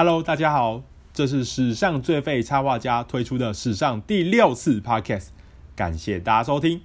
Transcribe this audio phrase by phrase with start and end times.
[0.00, 5.30] Hello，大家好，这是史上最废插画家推出的史上第六次 Podcast，
[5.74, 6.82] 感谢大家收听。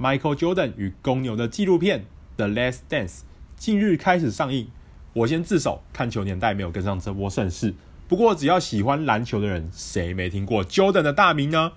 [0.00, 2.00] Michael Jordan 与公牛的纪录片
[2.36, 3.08] 《The Last Dance》
[3.54, 4.68] 近日开始上映。
[5.12, 7.74] 我先自首，看球年代没有跟上这波盛世。
[8.08, 11.72] 不过，只要喜欢篮球的人，谁没听过 Jordan 的大名呢？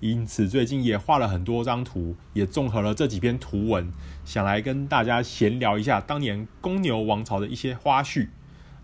[0.00, 3.92] 因此，最近也画了很多张图，也综合了这几篇图文，
[4.24, 8.26] 想来跟大家闲聊一下当年公牛王朝的一些花絮。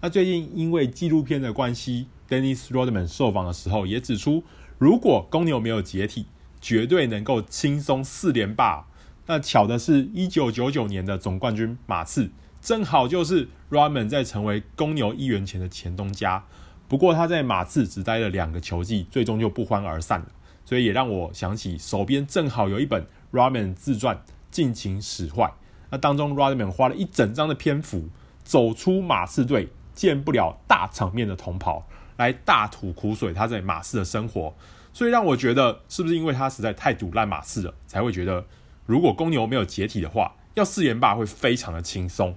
[0.07, 4.45] 那最近因为纪录片的关系，Dennis Rodman 受访的时候也指出，
[4.79, 6.27] 如果公牛没有解体，
[6.61, 8.87] 绝对能够轻松四连霸。
[9.27, 12.31] 那巧的是，一九九九年的总冠军马刺，
[12.63, 16.45] 正好就是 Rodman 在成为公牛一员前的前东家。
[16.87, 20.27] 不过他在马刺只待了两个球季，最终就不欢而散了。
[20.65, 24.15] 所以也让我想起手边正好有一本 Rodman 自传
[24.53, 25.47] 《尽情使坏》，
[25.91, 28.05] 那当中 Rodman 花了一整章的篇幅，
[28.45, 29.71] 走出马刺队。
[29.97, 34.55] 见不了大场面的同袍来大吐苦水，他在马刺的生活，
[34.93, 38.47] 所以让我觉得是不是因为他实在太赌烂马刺了，才会觉得
[38.87, 42.37] 如果公牛没有解体的话，要四连霸会非常的轻松。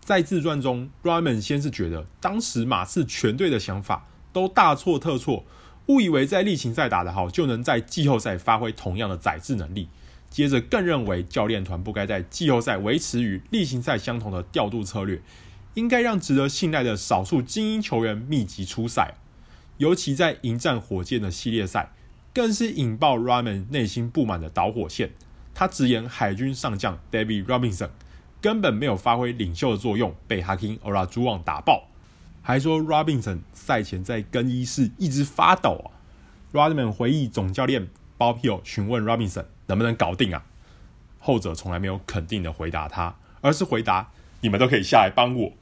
[0.00, 5.44] 在自传中，Ryman 先是觉得当时马刺全队的想法都大错特错，
[5.86, 9.88] 误以为在例行赛打得好就能在季后赛发挥同样的宰制能力，
[10.30, 15.20] 接着更认为教练团不该在季后赛维持与例行赛相同的调度策略。
[15.76, 19.14] 应该让值得信赖的少数精英球员密集出赛，
[19.76, 21.92] 尤其在迎战火箭的系列赛，
[22.32, 25.10] 更是引爆 Rodman 内心不满的导火线。
[25.54, 27.90] 他直言海军上将 David Robinson
[28.40, 31.88] 根本没有发挥领袖的作用，被 Hakeem Olajuwon 打爆，
[32.40, 35.92] 还说 Robinson 赛前在更衣室一直发抖啊。
[36.54, 40.42] Rodman 回忆总教练 Bob Hill 询问 Robinson 能不能搞定啊，
[41.18, 44.10] 后者从来没有肯定的回答他，而是回答
[44.40, 45.52] 你们都可以下来帮我。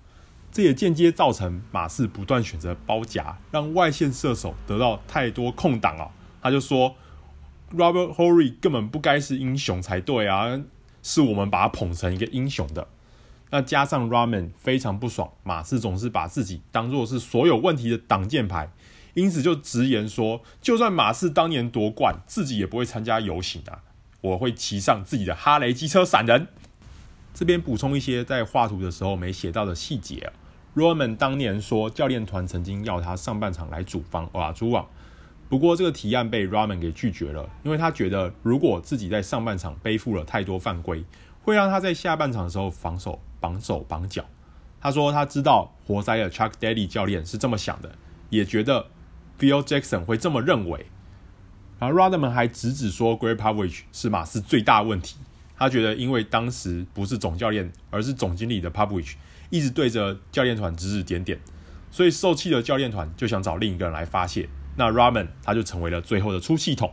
[0.55, 6.09] 这也间接造成马刺不断选择包夹，让外线射手得到太多空档啊。
[6.41, 6.95] 他就说
[7.75, 10.63] ，Robert Horry 根本不该是英雄才对啊，
[11.03, 12.87] 是我们把他捧成一个英雄的。
[13.51, 18.71] 那加上 Rodman 非常不爽，马刺总是把自己当作是所有问题的挡箭牌，
[19.15, 23.83] 因此就直言说，就算马刺当年夺冠，自己也不会参加游行啊，
[24.21, 26.47] 我会骑上自己的哈雷机车闪人。
[27.35, 30.31] 这边补充一些在画图的时候没写到的细节啊。
[30.75, 34.85] Roman 当年说，教练团曾经要他上半场来主防瓦朱网，
[35.49, 41.05] 不过这个提案被 Roman 给拒绝了，因为他觉得如果自己在上半场背负了太多犯规，
[41.43, 44.25] 会让他在下半场的时候防守绑手绑脚。
[44.81, 47.95] 他说他知道活塞的 Chuck Daly 教练是这么想的，
[48.29, 48.89] 也觉得
[49.39, 50.87] Phil Jackson 会这么认为。
[51.79, 55.19] 而 Rodman 还直指说，Great Popovich 是马刺最大问题，
[55.57, 59.15] 他觉得因为当时不是总教练，而是总经理的 Popovich。
[59.51, 61.39] 一直对着教练团指指点点，
[61.91, 64.49] 所以受气的教练团就想找另一个人来发泄。
[64.77, 66.93] 那 Raman 他就成为了最后的出气筒。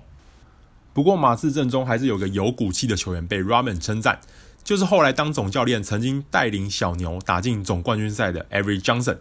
[0.94, 4.20] 不过马刺阵中还是有个有骨气的球员被 Raman 称赞，
[4.64, 9.18] 就是后来当总教练曾经带领小牛打进总冠军赛的 Every Johnson。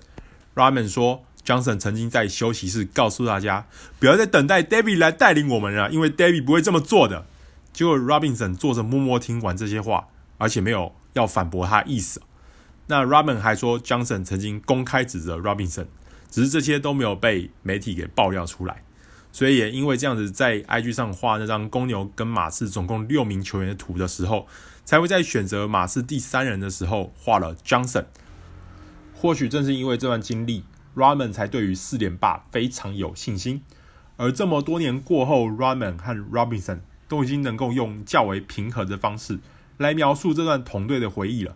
[0.55, 3.67] Raman 说，Johnson 曾经在休息室告诉大家，
[3.99, 7.25] 不要再等待 David 来带领我们了，因为 David 不会这么做的。
[7.73, 10.09] 结果 Robinson 坐着默默听完这些话，
[10.39, 12.21] 而且没有要反驳他意思。
[12.91, 15.87] 那 Rodman 还说，Johnson 曾经公开指责 Robinson，
[16.29, 18.83] 只是这些都没有被媒体给爆料出来，
[19.31, 24.49] 所以也因为这样子，在 IG 上画那张公牛跟马刺总共六名球员的图的时候，
[24.85, 28.07] 才会在选择马刺第三人的时候画了 Johnson。
[29.15, 30.65] 或许正是因为这段经历
[30.97, 33.63] ，Rodman 才对于四连霸非常有信心。
[34.17, 39.39] 而这么多年过后，Rodman 和 Robinson 都已经能够用较为平和的方式
[39.79, 41.55] 来描述这段同队的回忆了。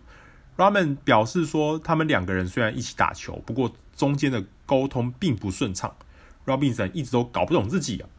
[0.57, 5.95] Rodman 表示说，他们两个人虽然一起打球，不过中间的沟通并不顺畅。
[6.45, 8.09] Robinson 一直都搞不懂自己啊。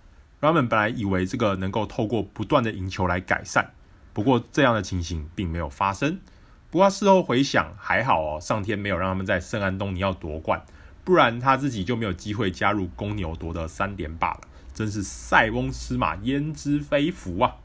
[0.41, 3.70] Rodman 本来以为这个能够透过不断的赢球来改善，
[4.12, 6.19] 不过这样的情形并没有发生。
[6.70, 10.62] 不过事后回想，还好哦，上天没有让他们在圣安东尼奥夺冠，
[11.04, 14.41] 不然他自己就没有机会加入公牛夺得三连霸了。
[14.74, 17.56] 真是塞翁失马，焉知非福啊！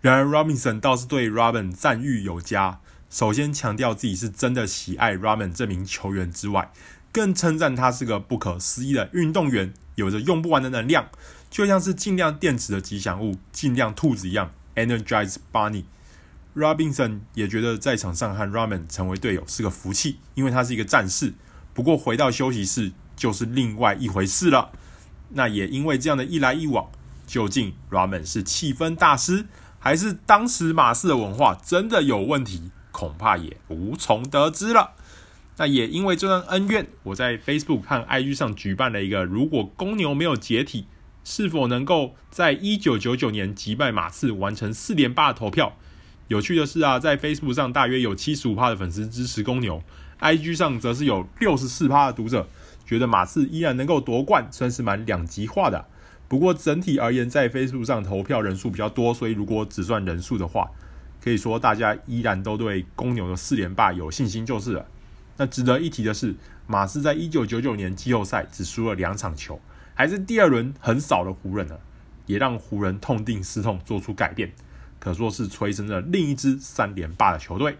[0.00, 2.78] 然而 Robinson 倒是对 Rodman 赞誉有加。
[3.10, 6.70] 首先强调自己是真的喜爱 Rodman 这名球员之外，
[7.10, 11.08] 更称赞他是个不可思议的运动员，有着用不完的能量，
[11.50, 15.84] 就像是尽量电池的吉祥物，尽量兔子一样，Energize Bunny。
[16.54, 21.34] Robinson 也觉得在场上和 Rodman 成为队友是个福气，因为他是一个战士。
[21.72, 24.72] 不过回到休息室就是另外一回事了。
[25.30, 26.90] 那也因为这样的一来一往，
[27.26, 29.46] 究竟 Rodman 是气氛大师，
[29.78, 32.70] 还是当时马刺的文化真的有问题？
[32.98, 34.96] 恐怕也无从得知了。
[35.56, 40.88] 那也因为这段恩怨，我在 Facebook 和 IG 上举办了一个“如果公牛没有解体，
[41.22, 45.76] 是否能够在一九九九年击败马刺完成四连霸”的投票。
[46.26, 49.80] 有趣的是啊，在 Facebook 上大约有七十五趴的粉丝支持公牛
[50.18, 52.48] ，IG 上则是有六十四趴的读者
[52.84, 55.86] 觉得马刺依然能够夺冠，算是蛮两极化的。
[56.26, 60.68] 不过整体而言，在 Facebook 上投票人数比较多，所以如果只算人数的话，
[61.22, 64.86] 可以说大家依然都对公牛的四连霸有信心就是了。
[65.36, 66.34] 那值得一提的是，
[66.66, 69.60] 马刺在一九九九年季后赛只输了两场球，
[69.94, 71.78] 还是第二轮横扫了湖人呢，
[72.26, 74.52] 也让湖人痛定思痛，做出改变，
[74.98, 77.78] 可说是催生了另一支三连霸的球队。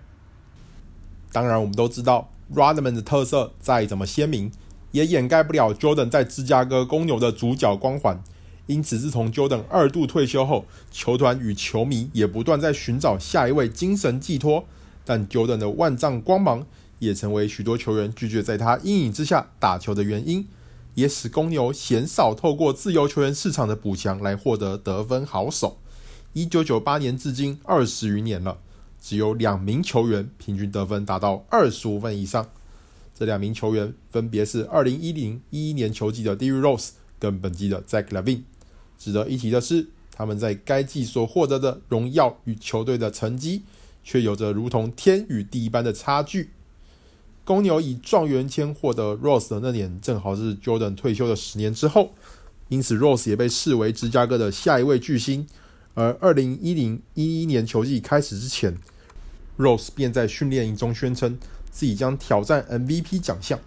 [1.32, 4.52] 当然，我们都知道 Rodman 的特色再怎么鲜明，
[4.92, 8.22] 也掩盖不了 Jordan 在芝加哥公牛的主角光环。
[8.68, 14.64] 因此，自从 Jordan 二度退休后，球团与球迷也不断在寻找下一位精神寄托。
[15.06, 16.66] 但 Jordan 的万丈光芒，
[16.98, 20.46] 也成为许多球员拒绝在他阴影之下打球的原因，
[20.94, 25.78] 也使公牛鲜少透过自由球员市场的补强来获得得分好手。
[26.34, 28.58] 一九九八年至今二十余年了，
[29.00, 32.46] 只有两名球员平均得分达到二十五分以上。
[33.14, 38.42] 这两名球员分别是二零一零一一年球季的 Derrick Rose 跟本季的 Zach LaVine。
[38.98, 43.62] 值得一提的是，他们在该季所获得的荣耀与球队的成绩，
[44.02, 46.50] 却有着如同天与地一般的差距。
[47.44, 52.12] 公牛以状元签获得 Rose 的那年，正好是 Jordan 退休的十年之后，
[52.68, 55.46] 因此 Rose 也被视为芝加哥的下一位巨星。
[55.94, 58.76] 而二零一零一一年球季开始之前
[59.56, 61.38] ，Rose 便在训练营中宣称
[61.70, 63.58] 自己将挑战 MVP 奖项。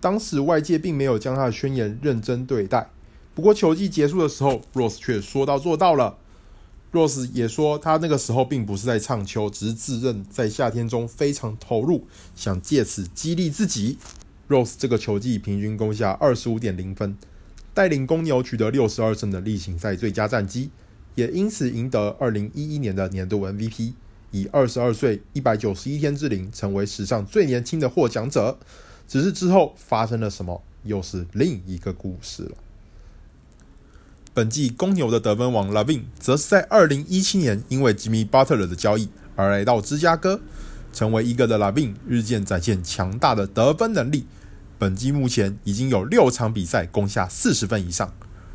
[0.00, 2.90] 当时外界并没有将他的宣言认真对待，
[3.34, 6.16] 不过球季结束的时候，Rose 却说到做到了。
[6.92, 13.98] Rose 也说，他那个时候并不是在唱秋，只是自认在夏天中非常投入，想借此激励自己。
[14.48, 17.16] Rose 这个球季平均攻下二十五点零分，
[17.72, 20.70] 带领公牛取得六十二胜的例行赛最佳战绩，
[21.16, 23.94] 也因此赢得二零一一年的年度 MVP，
[24.30, 28.56] 以二十二岁一百九十一天之龄成为史上最年轻的获奖者。
[29.08, 32.56] 只是之后发生了什么，又是另一个故事了。
[34.34, 40.40] 本季公牛的得分王 Lavin 则是在2017年因为吉米巴特勒的交易而来到芝加哥，
[40.92, 44.26] 成为一个的 Lavin 日渐展现强大的得分能力。
[44.76, 48.12] 本季目前已经有六场比赛攻下四十分以上，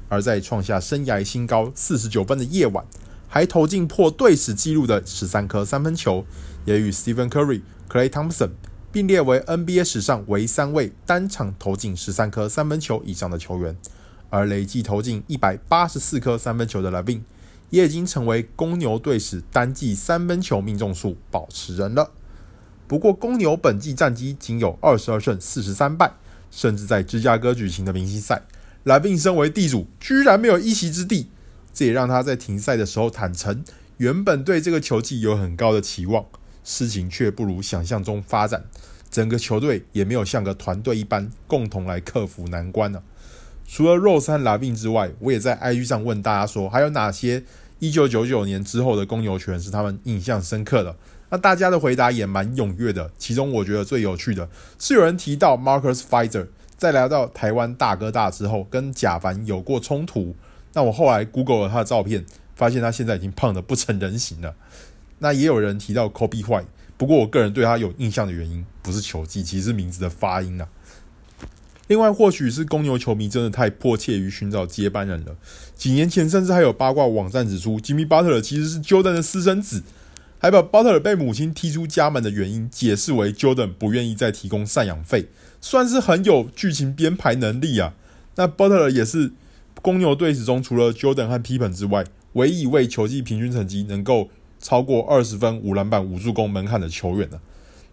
[0.10, 2.86] 而在创下生涯新高四十九分的夜晚，
[3.30, 6.26] 还投进破队史纪录的十三颗三分球，
[6.66, 8.50] 也与 Stephen Curry、Klay Thompson
[8.92, 13.78] 并列为 NBA 史上唯三位单场投进十三颗三分球以上的球员。
[14.30, 17.24] 而累计投进一百八十四颗三分球的拉宾
[17.70, 22.12] 也已经成为公牛队史单季三分球命中数保持人了。
[22.88, 26.12] 不过，公牛本季战绩仅有二十二胜四十三败，
[26.50, 28.42] 甚至在芝加哥举行的明星赛
[28.84, 31.30] 拉宾身为地主，居然没有一席之地。
[31.72, 33.64] 这也让他在停赛的时候坦诚，
[33.98, 36.26] 原本对这个球季有很高的期望，
[36.64, 38.66] 事情却不如想象中发展，
[39.12, 43.04] 整个球队也没有像个团队一般共同来克服难关呢。
[43.72, 47.44] 除了 Rose 和 LaVine 之外，我也在 IG 上问大家说，还有哪些
[47.82, 50.96] 1999年之后的公牛球员是他们印象深刻的？
[51.30, 53.12] 那大家的回答也蛮踊跃的。
[53.20, 54.50] 其中我觉得最有趣的
[54.80, 60.36] 是有人提到 Marcus Fizer 在来到台湾大哥大之后，跟贾凡有过冲突。
[60.74, 64.56] 那我后来 Google 了他的照片，发现他现在已经胖得不成人形了。
[65.20, 66.66] 那也有人提到 Kobe White，
[66.98, 70.68] 不过我个人对他有印象的原因不是球技，其实是名字的发音啊。
[71.90, 75.36] 另外，或许是公牛球迷真的太迫切于寻找接班人了。
[75.76, 79.82] 几年前，甚至还有八卦网站指出，Jimmy Butler 其实是 Jordan 的私生子，
[80.38, 85.30] 还把 Butler 被母亲踢出家门的原因解释为 Jordan 不愿意再提供赡养费，
[85.60, 87.96] 算是很有剧情编排能力啊。
[88.36, 89.32] 那 Butler 也是
[89.82, 94.30] 公牛队史中除了 Jordan 和 Pippen 之外，唯一一位球技平均成绩能够
[94.60, 97.42] 超过二十分、五篮板、五助攻门槛的球员了。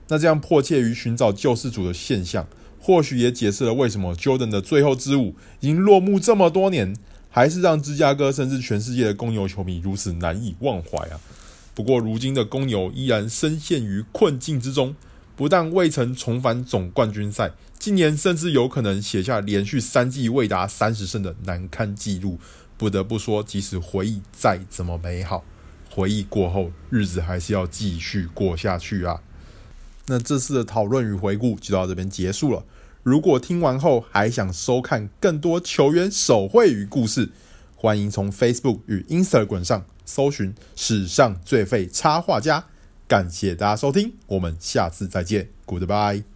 [0.08, 2.46] 那这样迫切于寻找救世主的现象。
[2.86, 6.94] 或许也解释了为什么 Jordan 的最后之舞已经落幕这么多年，
[7.28, 11.18] 还是让芝加哥甚至全世界的公牛球迷如此难以忘怀啊！
[11.74, 14.94] 不过，如今的公牛依然深陷于困境之中，
[15.34, 22.38] 不但未曾重返总冠军赛，今年甚至有可能写下连续三季未达三十胜的难堪纪录。
[22.78, 25.42] 不得不说，即使回忆再怎么美好，
[25.90, 29.20] 回忆过后，日子还是要继续过下去啊！
[30.06, 32.64] 那这次的讨论与回顾就到这边结束了。
[33.06, 37.30] 如果听完后还想收看更多球员手绘与故事，
[37.76, 42.64] 欢迎从 Facebook 与 Instagram 上搜寻“史上最废插画家”。
[43.06, 46.35] 感谢大家收听，我们下次再见，Goodbye。